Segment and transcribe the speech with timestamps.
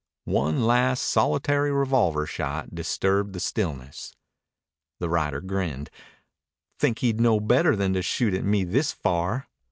[0.25, 4.15] One last solitary revolver shot disturbed the stillness.
[4.97, 5.91] The rider grinned.
[6.79, 9.47] "Think he'd know better than to shoot at me this far."